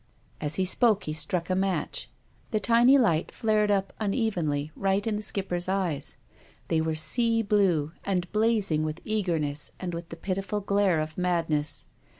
As 0.41 0.55
he 0.55 0.65
spoke 0.65 1.03
he 1.03 1.13
struck 1.13 1.47
a 1.47 1.53
match. 1.55 2.09
The 2.49 2.59
tiny 2.59 2.97
light 2.97 3.31
flared 3.31 3.69
up 3.69 3.93
unevenly 3.99 4.71
right 4.75 5.05
in 5.05 5.15
the 5.15 5.21
Skipper's 5.21 5.69
eyes. 5.69 6.17
They 6.69 6.81
were 6.81 6.95
sea 6.95 7.43
blue 7.43 7.91
and 8.03 8.25
blazing 8.31 8.81
with 8.83 9.01
eager 9.05 9.37
ness 9.37 9.71
and 9.79 9.93
with 9.93 10.09
the 10.09 10.15
pitiful 10.17 10.59
glare 10.59 10.99
of 11.01 11.19
madness. 11.19 11.85